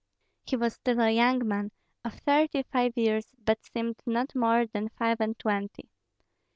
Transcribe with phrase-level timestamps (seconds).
[0.47, 1.69] He was still a young man,
[2.03, 5.91] of thirty five years, but seemed not more than five and twenty.